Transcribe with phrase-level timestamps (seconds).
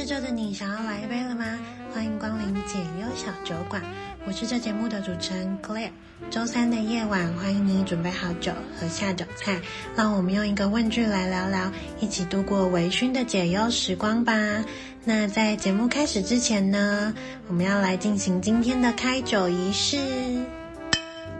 [0.00, 1.44] 吃粥的你想要来一杯了吗？
[1.92, 3.82] 欢迎光临解忧小酒馆，
[4.26, 5.90] 我是这节目的主持人 Claire。
[6.30, 9.60] 周三的夜晚，欢迎你准备好酒和下酒菜，
[9.94, 14.64] 让我们用一个问句来聊聊，一起度过微醺的解忧时光吧。
[15.04, 17.14] 那在节目开始之前呢，
[17.48, 19.98] 我们要来进行今天的开酒仪式。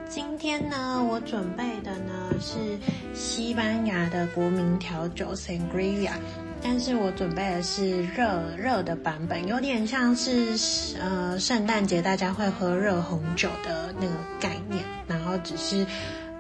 [0.07, 2.79] 今天呢，我准备的呢是
[3.15, 6.11] 西班牙的国民调酒 Sangria。
[6.63, 10.55] 但是我准备的是热热的版本，有点像是
[11.01, 15.87] 呃圣诞节大家会喝热红酒的那个概念，然后只是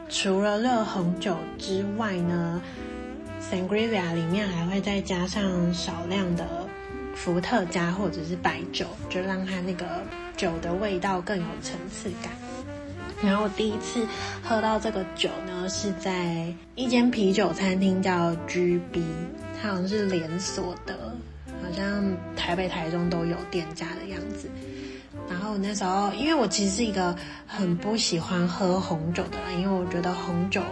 [0.08, 2.60] 除了热红酒之外呢
[3.40, 6.46] ，Sangria 里面还会再加上少量的
[7.14, 9.86] 伏特加或者是白酒，就让它那个
[10.36, 12.32] 酒的味道更有层次感。
[13.22, 14.06] 然后我第一次
[14.42, 19.02] 喝到这个酒呢，是在一间啤酒餐厅叫 GB。
[19.60, 20.96] 它好像是连锁的，
[21.62, 22.02] 好像
[22.34, 24.50] 台北、台中都有店家的样子。
[25.28, 27.14] 然后那时候，因为我其实是一个
[27.46, 30.62] 很不喜欢喝红酒的人，因为我觉得红酒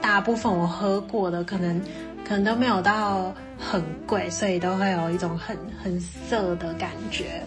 [0.00, 1.80] 大部分我喝过的可能
[2.24, 7.42] 可能都没有到很贵，所以都会有一种很很涩的感觉。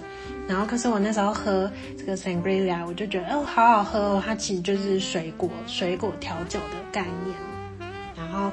[0.47, 7.35] 然后可是我那时候喝这个 Sangria，我就觉得哦，好好喝哦，它其实就是水果水果调酒的概念。
[8.15, 8.51] 然后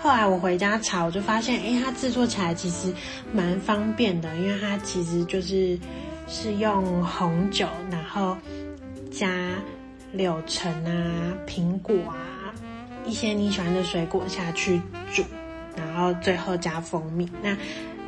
[0.00, 2.92] 后来我回家查，我就发现，诶，它制作起来其实
[3.32, 5.78] 蛮方便的，因为它其实就是
[6.26, 8.36] 是用红酒，然后
[9.10, 9.30] 加
[10.12, 12.52] 柳橙啊、苹果啊
[13.04, 14.80] 一些你喜欢的水果下去
[15.12, 15.22] 煮，
[15.76, 17.28] 然后最后加蜂蜜。
[17.42, 17.56] 那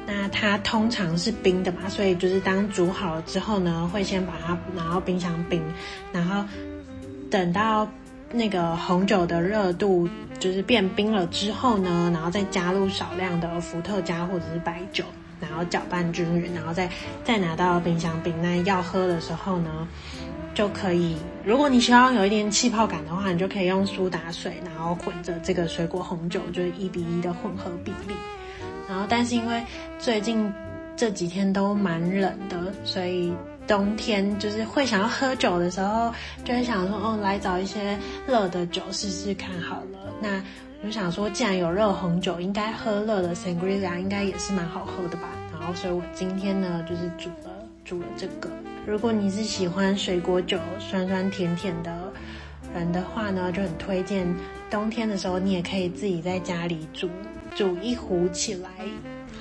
[0.09, 5.63] 那它通常是冰的嘛，所以就是当煮好了之后呢，会先把它拿到冰箱冰，
[6.11, 6.43] 然后
[7.31, 7.87] 等到。
[8.31, 10.07] 那个红酒的热度
[10.39, 15.03] 就是变冰了之后呢，然后再加入少量的伏特加或者是白酒，
[15.41, 16.91] 然后搅拌均匀，然后再
[17.25, 18.35] 再拿到冰箱冰。
[18.43, 19.89] 那要喝的时候呢，
[20.53, 28.15] 就可以，如果你需要有一点气泡感的话，你就可以用苏打水，然后混着这个水果红酒，就是一比一的混合比例。
[28.89, 29.63] 然后，但是因为
[29.99, 30.53] 最近
[30.97, 33.33] 这几天都蛮冷的，所以。
[33.69, 36.11] 冬天就是会想要喝酒的时候，
[36.43, 39.99] 就会想说，哦，来找一些热的酒试试看好了。
[40.23, 40.43] 那
[40.81, 45.29] 我就想说，既然有热红酒，应该喝热的 Sangria 应该也是蛮好喝的吧。
[45.53, 47.53] 然后，所以我今天呢，就是煮了
[47.85, 48.49] 煮了这个。
[48.87, 52.11] 如果你是喜欢水果酒，酸酸甜甜的
[52.75, 54.27] 人的话呢，就很推荐。
[54.71, 57.07] 冬天的时候，你也可以自己在家里煮
[57.59, 58.71] 煮一壶起来。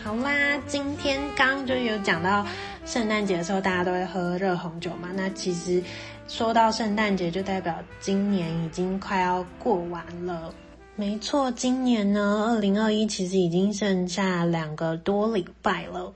[0.03, 2.43] 好啦，今天刚就有讲到
[2.83, 5.09] 圣诞节的时候，大家都会喝热红酒嘛。
[5.13, 5.83] 那其实
[6.27, 10.51] 说到圣诞节，就代表今年已经快要过完了。
[10.95, 16.11] 没错，今年呢，二零二一其实已经剩下两个多礼拜了。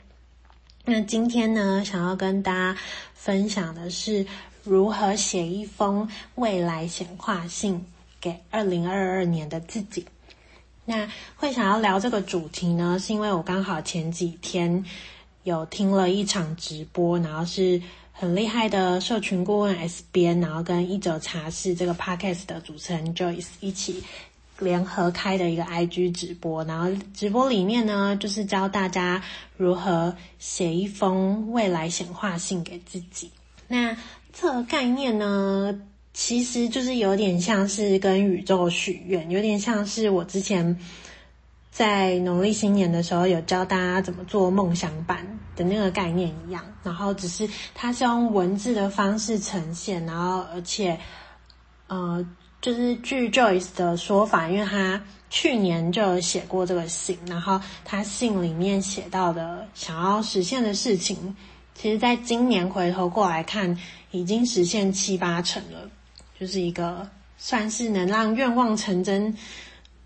[0.84, 2.76] 那今天呢，想要跟大家
[3.14, 4.26] 分享的是
[4.64, 7.86] 如何写一封未来显化信
[8.20, 10.04] 给二零二二年的自己。
[10.92, 11.08] 那
[11.38, 14.84] 会想要聊这个主题呢，是因为我刚好前几天
[15.44, 17.82] 有听了一场直播，然后是
[18.12, 24.04] 很厉害的社群顾问 S 边，然后跟一九茶室这个 podcast 的主持人 Joyce 一起
[24.60, 29.24] 联合开的一个 IG 直播，然后直播里面呢，就是教大家
[29.56, 33.32] 如何写一封未来显化信给自己。
[33.70, 33.96] 那
[34.34, 35.74] 这个概念呢，
[36.14, 40.78] 其实就是有点像是跟宇宙许愿，有点像是我之前
[41.72, 51.00] 在农历新年的时候有教大家怎么做梦想版的那个概念一样，然后只是它是用文字的方式呈现，然后而且，
[51.88, 52.26] 呃，
[52.60, 61.36] 就是据 Joyce 的说法，因为他去年就有写过这个信，然后他信里面写到的想要实现的事情，
[61.74, 63.78] 其实在今年回头过来看，
[64.12, 65.90] 已经实现七八成了。
[66.42, 67.08] 就是一个
[67.38, 69.32] 算是能让愿望成真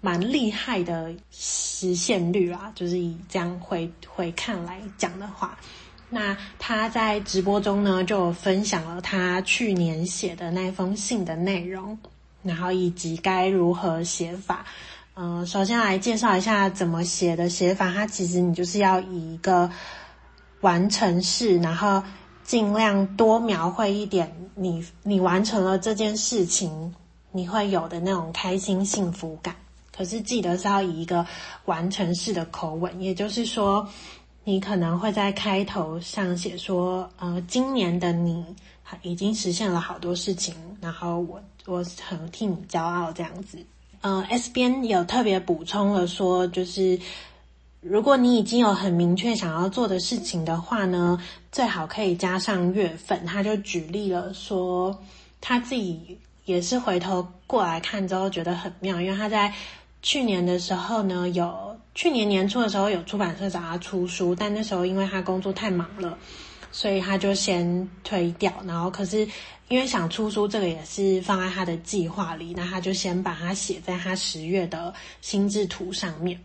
[0.02, 5.58] 蛮厉害的实现率啊，就是以这样回回看来讲的话，
[6.10, 11.98] 那他在直播中呢就分享了他去年写的那封信的内容，
[12.44, 14.66] 然后以及该如何写法。
[15.14, 19.72] 嗯、首先来介绍一下怎么写的写法，它其实你就是要以一个
[20.60, 22.04] 完成式，然后。
[22.46, 26.94] 尽量多描绘一点你你完成了这件事情，
[27.32, 29.56] 你会有的那种开心幸福感。
[29.92, 31.26] 可是记得是要以一个
[31.66, 33.88] 完成式的口吻，也就是说，
[34.44, 38.46] 你可能会在开头上写说：“呃，今年的你
[39.02, 43.58] 已经实现了好多事情，然后我我很替你骄傲。”这样子。
[44.02, 47.00] 呃，S 边有特别补充了说，就是。
[47.88, 51.22] 如果你已经有很明确想要做的事情的话呢，
[51.52, 53.24] 最好可以加上月份。
[53.28, 55.00] 他就举例了说，
[55.40, 59.54] 他自己也是回头过来看之后觉得很妙，因为他在
[60.02, 66.18] 去年的时候呢，有去年年初的时候有出版社找他出书，但那时候因为他工作太忙了，
[66.72, 68.52] 所以他就先推掉。
[68.66, 69.20] 然后可是
[69.68, 74.92] 因为想出书，这个也是放在他的计划里，那他就先把它写在他十月的
[75.22, 76.40] 心智图上面。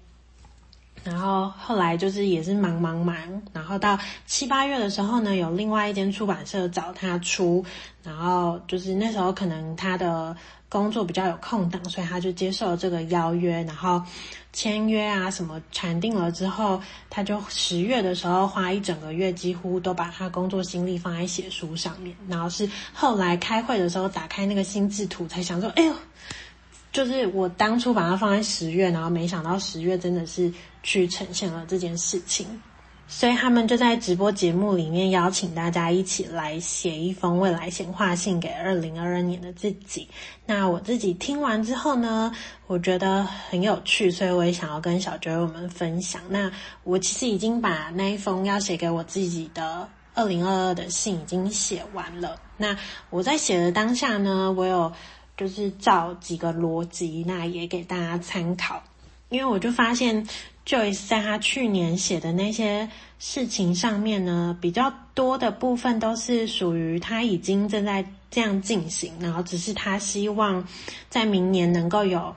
[1.03, 3.17] 然后后来就是也是忙忙忙，
[3.53, 7.65] 然后到七八月的时候呢，有另外一间出版社找他出，
[8.03, 10.37] 然后就是那时候可能他的
[10.69, 14.03] 工作比较有空档，所以他就接受了这个邀约，然后
[14.53, 25.95] 签约啊什么谈定了之后，他就十月的时候花一整个月，几乎都把他工作心力放在写书上面，然后是后来开会的时候打开那个心智图，才想说，哎呦。
[26.93, 30.53] 就是我当初把它放在十月，然后没想到十月真的是
[30.83, 32.47] 去呈现了这件事情，
[33.07, 40.09] 所以他们就在直播节目里面邀请大家一起来写一封未来显化信给二零二二年的自己。
[40.47, 42.33] 那我自己听完之后呢，
[42.67, 46.21] 我觉得很有趣，所以我也想要跟小酒友们分享。
[46.29, 46.51] 那
[46.83, 52.35] 我其实已经把那一封要写给我自己的二零二二的信已经写完了。
[52.57, 52.77] 那
[53.11, 54.93] 我在写的当下呢，我有。
[55.41, 58.83] 就是照几个逻辑，那也给大家参考。
[59.31, 60.29] 因为我就发现
[60.67, 70.69] ，Joyce 在他去年写的那些事情上面呢，比较多的部分都是属于他已经正在这样进行，然后只是他希望
[71.09, 72.37] 在明年能够有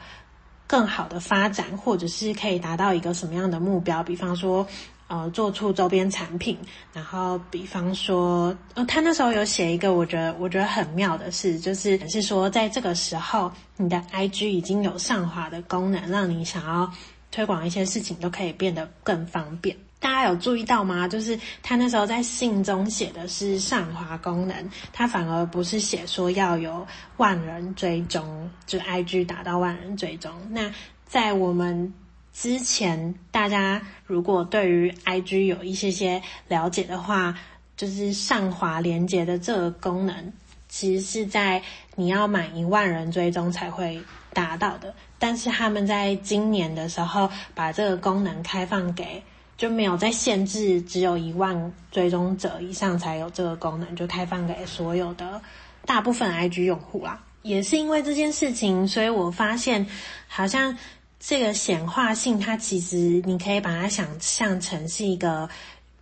[0.66, 4.66] 更好的发展，或者是可以达到一个什么样的目标，比方说。
[5.08, 6.58] 呃，做出周边产品，
[6.94, 16.92] 然后比方说，呃，他那时候有写一个我觉得我觉得很妙的事，就是是说，在这个时候，你的 IG 已经有上滑的功能，让你想要
[17.30, 19.76] 推广一些事情都可以变得更方便。
[20.00, 21.08] 大家有注意到吗？
[21.08, 30.32] 就是他那时候在信中写的是上滑功能，他反而不是写说要有万人追踪，就 IG 达到万人追踪。
[30.50, 30.72] 那
[31.06, 31.94] 在我们。
[32.34, 37.38] 之前大家如果对于 IG 有一些些了解的话，
[37.78, 40.34] 就是上滑连接的这个功能，
[40.68, 41.62] 其实是在
[41.96, 44.02] 你要满一万人追踪才会
[44.34, 44.94] 达到的。
[45.20, 49.22] 但是他们在今年的时候把这个功能开放给，
[49.56, 55.40] 就没有再限制，只有一万追踪者以上才有这个功能，就开放给所有的
[55.86, 57.24] 大部分 IG 用户啦。
[57.44, 59.86] 也是因为这件事情，所以我发现
[60.28, 60.76] 好像。
[61.25, 65.50] 这个显化性，它其实你可以把它想象成是一个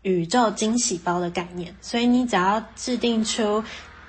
[0.02, 1.76] 宇宙惊喜包的概念。
[1.80, 3.64] 所以你只要制定出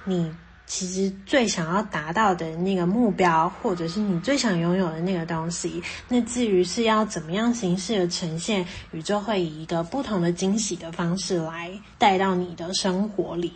[0.06, 0.34] 你
[0.66, 13.52] 其实最想要达到的那个目标，或者是你最想拥有的那个东西，那至于是要怎么样形式的呈现，宇宙会以一个不同的惊喜的方式来带到你的生活里。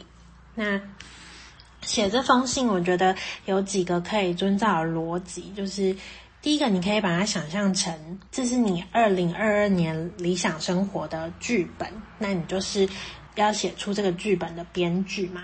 [0.54, 0.78] 那
[1.80, 3.16] 写这封信，我觉得
[3.46, 5.96] 有几个可以遵照的逻辑，就是。
[6.46, 7.92] 第一个，你可以把它想象成
[8.30, 11.88] 这是你二零二二年理想生活的剧本，
[12.18, 12.88] 那你就是
[13.34, 15.42] 要写出这个剧本的编剧嘛。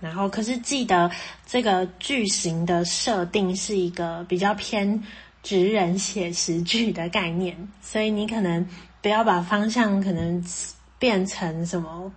[0.00, 1.08] 然后，可是记得
[1.46, 5.00] 这个剧情的设定是一个比较偏
[5.40, 8.66] 直人写实剧的概念，所以你可能
[9.00, 10.44] 不要把方向可能
[10.98, 12.12] 变成什么，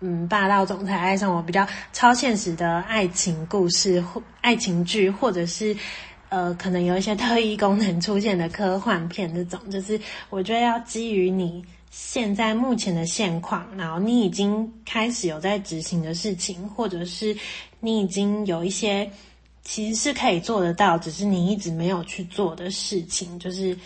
[0.00, 5.76] 嗯，霸道总裁爱上我比较超现实的爱情故事或爱情剧，或者是。
[6.30, 10.00] 呃，可能有一些特异功能出现的科幻片，这种就是
[10.30, 17.36] 我觉得要基于你现在目前的现况，然后你已经开始有在执行的事情，或者是
[17.78, 19.08] 你已经有一些
[19.62, 23.78] 其实是可以做得到，只是你一直没有去做的事情，就是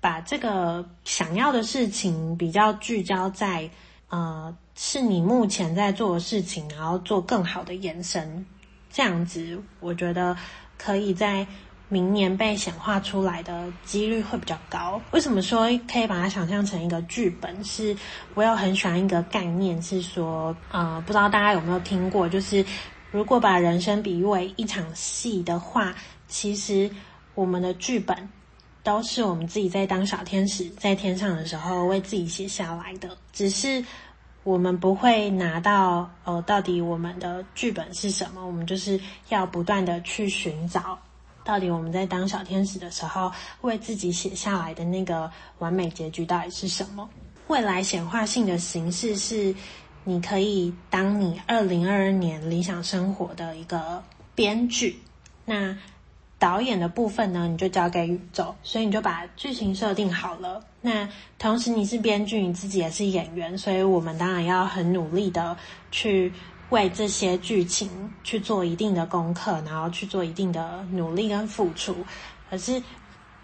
[0.00, 3.68] 把这个想要的事情比较聚焦在
[4.10, 8.46] 呃，是你目前在做的事情，然后做更好的延伸，
[8.92, 10.36] 这样子我觉得
[10.78, 11.44] 可以在。
[11.88, 15.00] 明年被显化出来的几率会比较高。
[15.12, 17.62] 为什么说可以把它想象成一个剧本？
[17.64, 17.96] 是
[18.34, 22.64] 我有很喜欢一个概念，是说，呃，不知道大家有没有听过，就是
[23.12, 25.94] 如果把人生比喻为一场戏的话，
[26.26, 26.90] 其实
[27.34, 28.28] 我们的剧本
[28.82, 33.84] 都是我们自己在当小天使在天上的时候为自己写下来的，只是
[34.42, 38.44] 我们不会拿到，呃，到底我们的剧本是什么？
[38.44, 40.98] 我们就是要不断的去寻找。
[41.46, 47.08] 到底我们在当小天使的时候，为自己写下来的那个完美结局到底是什么？
[47.46, 49.54] 未来显化性的形式是，
[50.02, 54.02] 你可以当你二零二二年理想生活的一个
[54.34, 55.00] 编剧。
[55.44, 55.78] 那
[56.38, 60.62] 导演的部分呢，你就交给宇宙，所以你就把剧情设定好了。
[60.80, 65.56] 那同时你是编剧，你自己也是演员，所以我们当然要很努力的
[65.92, 66.32] 去
[66.70, 67.88] 为这些剧情
[68.24, 71.96] 去做一定的功课，然后去做一定的努力跟付出。
[72.50, 72.82] 可是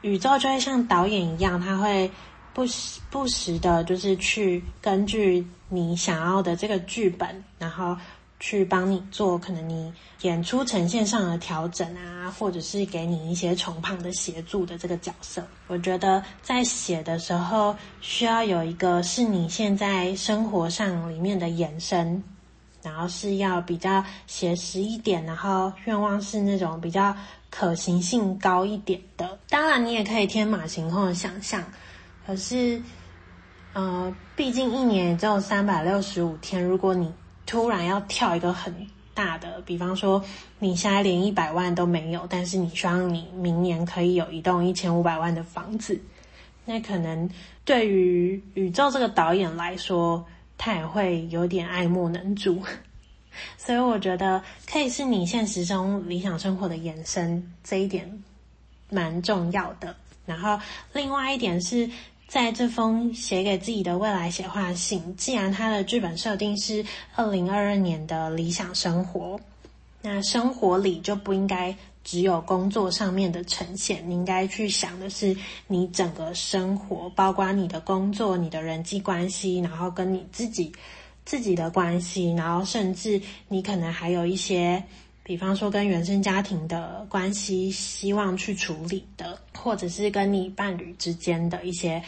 [0.00, 2.11] 宇宙就会像导演一样，他会
[2.52, 7.97] 不时不时的，就是去根据你想要的这个剧本，然后。
[8.45, 15.47] 去帮你做可能你演出呈现上的调整啊，或者是给你一些从旁的协助的这个角色。
[15.69, 22.21] 我觉得在写的时候需要有一个是你现在生活上里面的延伸，
[22.83, 27.15] 然后是要比较写实一点，然后愿望是那种比较
[27.51, 29.39] 可行性高一点的。
[29.49, 31.62] 当然，你也可以天马行空的想象，
[32.27, 32.83] 可是，
[33.73, 37.12] 呃，毕竟一年也只有三百六十五天，如果你
[37.47, 38.75] 突然要跳一个很
[39.15, 40.23] 大的，比方说
[40.59, 46.01] 你现在连一百万都没有，但是你希望你明年可以有一栋一千五百万的房子，
[46.65, 47.29] 那可能
[47.65, 50.25] 对于宇宙这个导演来说，
[50.64, 52.62] 他也会有点爱莫能助。
[53.59, 54.40] 所以我觉得
[54.71, 58.23] 可以是你现实中理想生活的延伸，这一点
[58.88, 59.97] 蛮重要的。
[60.25, 60.57] 然后
[60.92, 61.90] 另外一点是。
[62.28, 66.83] 在这封写给自己的未来写话信，既然他的剧本设定是
[67.14, 69.38] 二零二二年的理想生活，
[70.00, 80.73] 那生活里就不应该只有工作上面的呈现，你应该去想的是你整个生活，包括你的工作、你的人际关系，然后跟你自己
[81.25, 84.82] 自己的关系，然后甚至你可能还有一些。
[85.25, 92.02] 比方说，跟原生家庭的关系，希望去处理的，或者是跟你伴侣之间的一些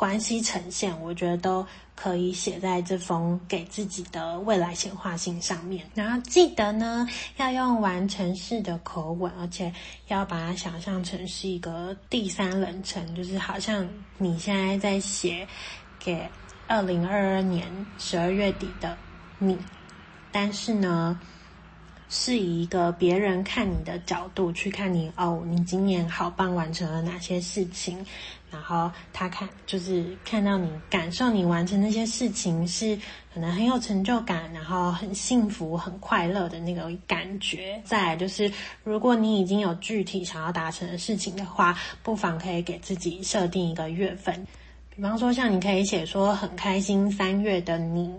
[0.00, 5.86] 关系呈现，我觉得都可以写在这封给自己的未来显化信上面。
[5.94, 9.70] 然后记得呢，要用完成式的口吻，而且
[10.08, 15.46] 要把它想象成是一个第三人称，就是好像你现在在写
[15.98, 16.26] 给
[16.66, 18.96] 二零二二年十二月底的
[19.38, 19.58] 你，
[20.32, 21.20] 但是呢。
[22.10, 28.04] 是以一个别人看你的角度去看你哦，你今年好棒，完成了哪些事情？
[28.50, 32.98] 然后他看就是看到你感受你完成那些事情是
[33.32, 37.80] 可能很有成就感，然后很幸福、很快乐的那个感觉。
[37.84, 38.52] 再来就是，
[38.82, 44.44] 如果你已经有具体想要达成的事情的话，不妨可以给自己设定一个月份，
[44.96, 48.12] 比方说像你可以写说很开心三月的你。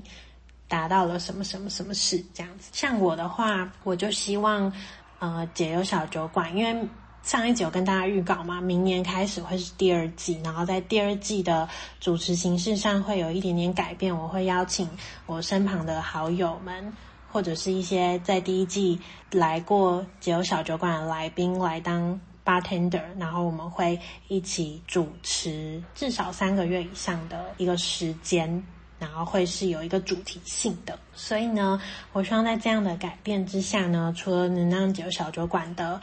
[0.71, 4.71] 达到了什么什么什么事这样子，像我的话，我就希望，
[5.19, 6.87] 呃，解忧小酒馆，因为
[7.23, 11.67] 上一集有跟大家预告嘛，明年开始会是第二季，然后在第二季的
[11.99, 14.89] 主持形式上会有一点点改变，我会邀请
[15.25, 16.93] 我身旁的好友们，
[17.29, 18.97] 或者是一些在第一季
[19.29, 23.99] 来过解忧小酒馆的来宾来当 bartender，然后我们会
[24.29, 28.63] 一起主持至少三个月以上的一个时间。
[29.01, 31.81] 然后会是有一个主题性的，所以呢，
[32.13, 35.99] 我希望在这样的改变之下呢，除了能让酒小酒馆的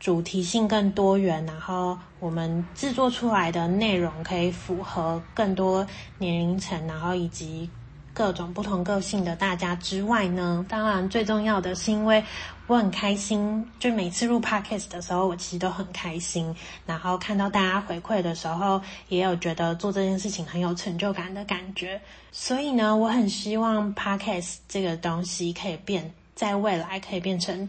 [0.00, 5.86] 主题性更多元，然后我们制作出来的内容可以符合更多
[6.16, 7.68] 年龄层，然后以及。
[8.14, 12.22] 各种不同个性的大家之外呢，当然最重要的是，因为
[12.66, 16.54] 我很开心，就每次录 podcast 的时候，我其实都很开心。
[16.84, 22.00] 然后看到大家回馈的时候，也有觉得做这件事情很有成就感的感觉。
[22.30, 27.68] 所以呢，我很希望 podcast 这个东西可以变，在未来可以变成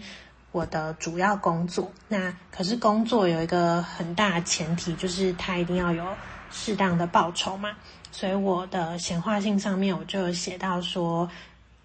[0.51, 1.89] 我的主要工作。
[2.09, 6.05] 那可是工作有一个很大的前提，就是它一定要有
[6.51, 7.71] 适当的报酬嘛。
[8.13, 11.27] 所以我的显化信上面我就有写到说，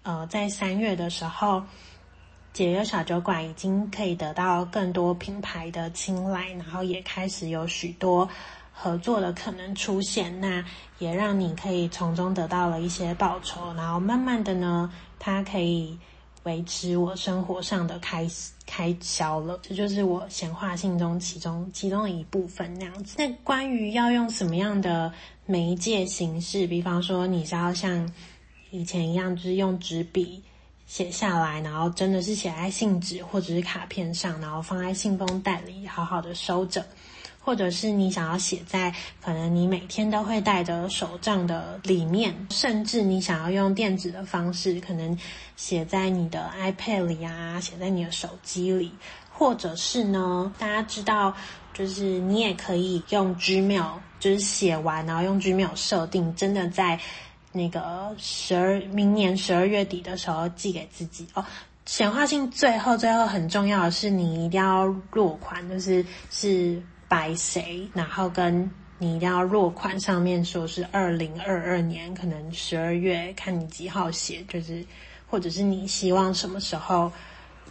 [0.03, 1.63] 呃，在三月的时候，
[2.53, 8.29] 解忧小酒馆已经可以得到更多品牌的青睐，然后也开始有许多
[8.71, 10.63] 合作的可能出现，那
[10.99, 15.97] 也让你可以从中得到了一些报酬，然后慢慢的呢，它可以
[16.43, 18.27] 维持我生活上的开
[18.65, 19.59] 开销了。
[19.61, 23.15] 这就是我显化信中其中其中的一部分那样子。
[23.17, 25.11] 那关于要用什么样的
[25.45, 28.11] 媒介形式，比方说你是要像
[28.71, 30.41] 以前一样，就是用纸笔
[30.85, 36.85] 写下来，然后真的是写在信纸或者是卡片上，然后放在信封袋里好好的收着，
[37.39, 38.93] 或者是你想要写在
[39.23, 45.17] 可能你每天都会带着手账的里面，甚至你想要用电子的方式，可能
[45.55, 48.91] 写在你的 iPad 里啊，写在你的手机里，
[49.31, 51.33] 或者是呢，大家知道。
[51.71, 56.99] 就是你也可以用 Gmail，就是写完然后用 Gmail 设定，真的在
[57.53, 61.45] 那个十二明年十二月底的时候寄给自己哦。
[61.85, 74.85] 显化性最后最后很重要的是，你一定要落款，就是是白谁，然后跟你一定要落款上面说是二零二二年，可能十二月，看你几号写，就是
[75.27, 77.11] 或者是你希望什么时候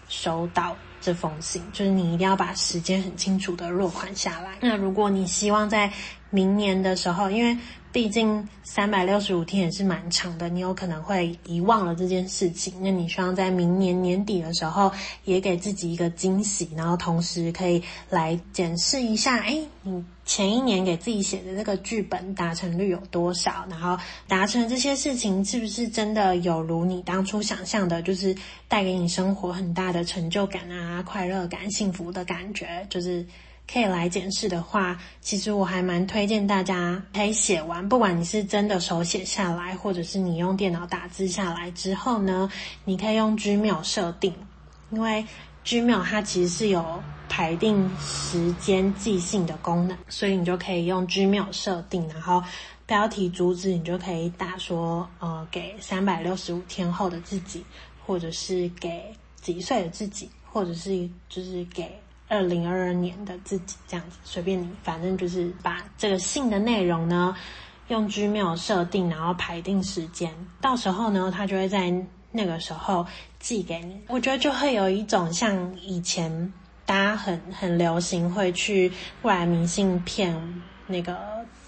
[0.09, 4.59] 收到这封信，就是你一定要把时间很清楚的落款下来。
[4.61, 5.93] 那如果你希望在
[6.31, 7.57] 明年的时候，因为
[7.91, 12.75] 毕竟三百六十五天也是蛮长的，你有可能会遗忘了这件事情。
[12.83, 14.93] 那你希望在明年年底的时候，
[15.25, 23.65] 也给自己一个惊喜，然后同时可以来检视一下，哎，你前一年给自己写的这个剧本达成率有多少？
[23.71, 28.37] 然后达成这些事情是不是真的有如你当初想象的，就是
[28.69, 33.25] 带给你生活很大的成就感啊、快乐感、幸福的感觉，就是。
[33.71, 42.51] 可以来检视的话，其实我还蛮推荐大家可以写完，不管你是真的手写下来，或者是你用电脑打字下来之后呢，
[42.87, 44.35] 你可以用 Gmail 设定，
[44.91, 45.23] 因为
[45.67, 52.43] Gmail 它其实是有排定时间寄信的功能，所以你就可以用 Gmail 设定，然后
[52.87, 57.63] 标题主旨你就可以打说，呃，给三百六十五天后的自己，
[58.07, 62.01] 或者是给几岁的自己，或者是就是给。
[62.29, 67.35] 二零二二年的自己这样子，随便你，反正就是把这个信的内容呢，
[67.89, 71.93] 用 Gmail 设定，然后排定时间，到时候呢，他就会在
[72.31, 73.07] 那个时候
[73.39, 73.99] 寄给你。
[74.09, 76.53] 我觉得就会有一种像以前
[76.85, 78.93] 大家很很流行会去
[79.23, 81.17] 外来明信片那个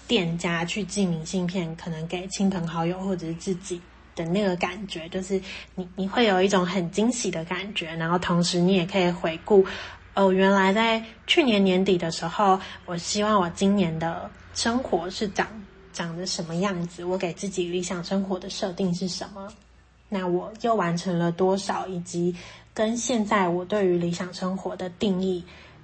[0.07, 3.81] 店家去寄明信片，可能给亲朋好友或者是自己
[4.15, 5.41] 的那个感觉，就是
[5.73, 9.65] 你你会有一种很惊喜的感觉，然后同时你也可以回顾。
[10.13, 15.47] 哦，原来在去年年底的时候，我希望我今年的生活是长
[15.93, 17.05] 长得什么样子？
[17.05, 19.47] 我给自己理想生活的设定是什么？
[20.09, 21.87] 那我又完成了多少？
[21.87, 22.35] 以及
[22.73, 25.41] 跟现在我对于理想生活的定义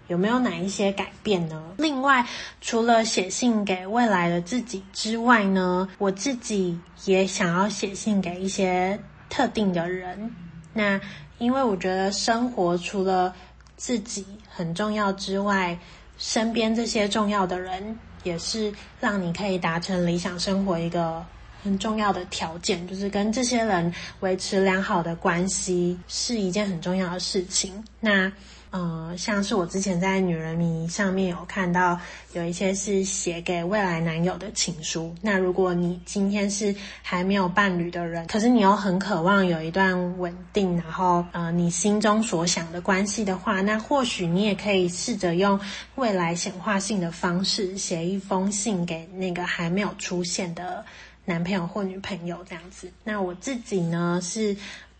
[0.08, 1.64] 有没有哪一些改变呢？
[1.78, 2.26] 另外，
[2.60, 10.34] 除了写信给未来的自己之外呢，我自己也想要写信给一些特定的人。
[10.74, 11.00] 那
[11.38, 13.34] 因为我觉得生活除了
[13.78, 15.80] 自己很重要之外，
[16.18, 21.26] 身边这些重要的人也是让你可以达成理想生活一个
[21.64, 27.82] 很重要的条件，就是跟这些人维持良好的关系是一件很重要的事情。
[28.02, 28.30] 那。
[28.78, 32.00] 呃，像是我之前在女人迷上面有看到
[32.34, 35.16] 有一些是写给未来男友的情书。
[35.20, 45.60] 那如果你今天是还没有伴侣的人，可是你又很渴望有一段稳定，然后呃你心中所想的关系的话，那或许你也可以试着用
[45.96, 50.86] 未来显化性的方式写一封信给那个还没有出现的
[51.26, 52.92] 男朋友或女朋友这样子。
[53.04, 54.56] 那我自己呢是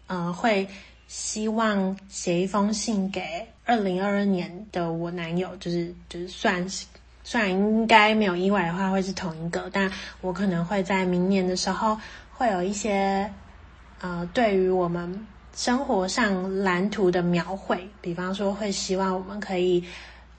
[0.08, 0.68] 呃会。
[1.10, 6.86] 希望写一封信给二零二二年的我男友，就是就是算是，
[7.22, 12.00] 虽然应该没有意外的话会是同一个，但我可能会在明年的时候
[12.32, 13.30] 会有一些
[14.00, 19.84] 呃，对于我们生活上蓝图的描绘，比方说会希望我们可以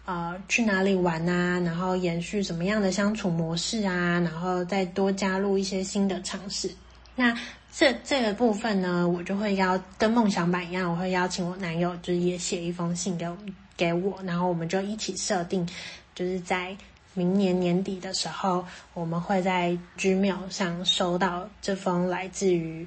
[0.06, 6.70] 呃去哪里玩啊，然后延续什么样的相处模式啊，然后再多加入一些新的尝试。
[7.14, 7.36] 那
[7.78, 13.36] 这这个部分呢，我就会邀跟梦想版一样，我会邀请我男友，就是也写一封信给我
[13.76, 15.64] 给我，然后我们就一起设定，
[16.12, 16.76] 就是在
[17.14, 22.84] 明年年底的时候，我们会在 Gmail 上收到这封来自于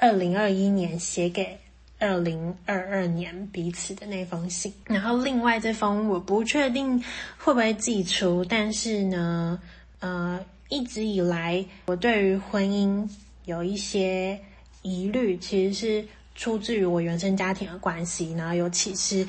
[0.00, 1.56] 二零二一年写给
[2.00, 4.74] 二零二二年彼此的那封信。
[4.86, 6.98] 然后另外这封我不确定
[7.38, 9.60] 会不会寄出，但是呢，
[10.00, 13.08] 呃，一直以来我对于婚姻。
[13.44, 14.40] 有一些
[14.82, 19.26] 疑虑，其实是出自于我原生家庭的关系，然后尤其是，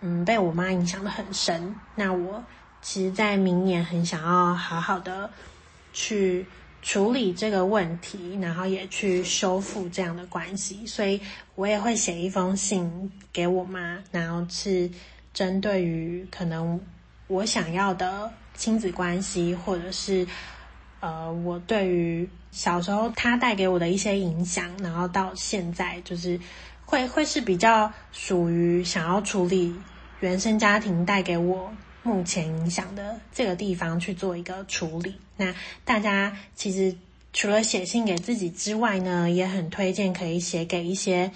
[0.00, 1.74] 嗯，被我妈影响得很深。
[1.94, 2.42] 那我
[2.80, 5.28] 其实，在明年很想要好好的
[5.92, 6.46] 去
[6.82, 11.20] 处理这个问题，然后也去修复这样的关系，所以
[11.56, 14.88] 我也会写一封信给我妈，然后是
[15.34, 16.80] 针对于可能
[17.26, 20.26] 我想要的亲子关系，或者是。
[21.00, 26.38] 呃，我对于小时候他带给我的一些影响，然后到现在就是
[26.84, 29.74] 会会是比较属于想要处理
[30.20, 35.14] 原生家庭带给我目前影响的这个地方去做一个处理。
[35.36, 36.96] 那大家其实
[37.32, 41.30] 除了写信给自己之外呢，也很推荐可以写给一些。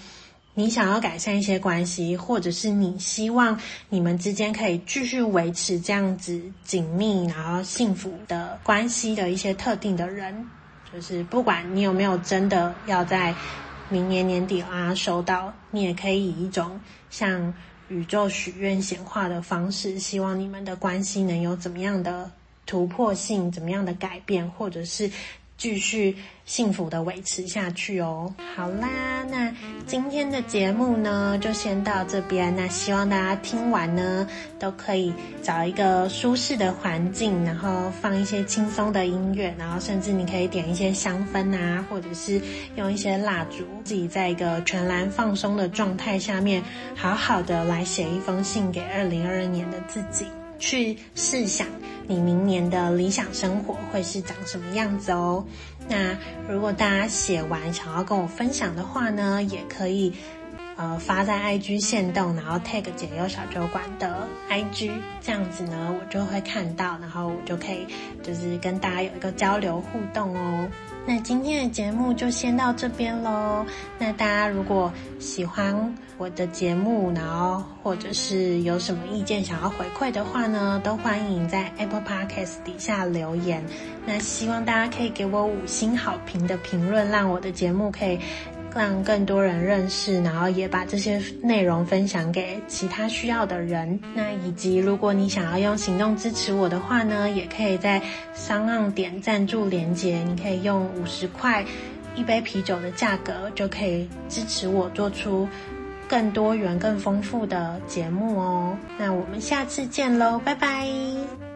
[0.55, 10.47] 你想要改善一些关系，或者是你希望你们之间可以继续维持这样子紧密然后幸福的关系的一些特定的人，
[10.93, 13.33] 就是不管你有没有真的要在
[13.89, 17.51] 明年年底啊收到，你也可以以一种像
[17.87, 22.29] 宇宙许愿显化的方式，希望你们的关系能有怎么样的
[22.67, 25.09] 突破性，怎么样的改变，或者是。
[25.57, 28.33] 继续幸福的维持下去哦。
[28.55, 29.53] 好啦，那
[29.85, 32.53] 今天的节目呢，就先到这边。
[32.55, 34.27] 那希望大家听完呢，
[34.59, 42.41] 都可以找一个舒适的环境，然后放一些轻松的音乐，然后甚至你可以点一些香氛啊，或者是
[42.75, 46.61] 用一些蜡烛，自己在一个全然放松的状态下面，
[46.95, 50.25] 好好的来写一封信给二零二二年的自己，
[50.63, 51.67] 去试想。
[52.07, 55.43] 你明年的理想生活会是长什么样子哦？
[55.89, 60.13] 那如果大家写完想要跟我分享的话呢，也可以
[60.77, 67.85] 呃发在 IG 限动，然后 tag 解忧小酒馆的 IG，这样子呢我就会看到，然后我就可以
[68.21, 70.69] 就是跟大家有一个交流互动哦。
[71.05, 73.65] 那今天的节目就先到这边喽。
[73.99, 83.61] 那大家如果喜欢我的节目，然后或者是有什么意见想要回馈的话呢，都欢迎在 Apple Podcast 底下留言。
[84.05, 88.17] 那希望大家可以给我五星好评的评论，让我的节目可以。
[88.75, 93.99] 让更多人认识，然后也把这些内容分享给其他需要的人。
[94.13, 98.01] 那以及如果你想要用行动支持我的话呢，也可以在
[98.35, 101.63] SoundOn 点赞助连接，你可以用五十块
[102.15, 105.47] 一杯啤酒的价格，就可以支持我做出
[106.07, 108.77] 更多元、更丰富的节目哦。
[108.97, 111.52] 那我们下次见喽，拜拜。